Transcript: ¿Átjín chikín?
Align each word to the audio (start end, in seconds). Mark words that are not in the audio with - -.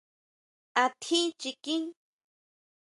¿Átjín 0.83 1.25
chikín? 1.39 1.83